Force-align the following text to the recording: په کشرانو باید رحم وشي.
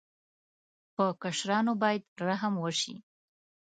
په 0.95 1.05
کشرانو 1.21 1.73
باید 1.81 2.03
رحم 2.27 2.53
وشي. 2.63 2.95